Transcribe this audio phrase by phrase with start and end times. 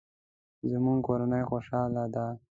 [0.69, 2.25] زموږ کورنۍ خوشحاله ده